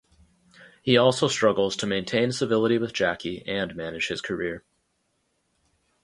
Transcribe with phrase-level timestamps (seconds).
[0.81, 4.65] He also struggles to maintain civility with Jackie and manage his career.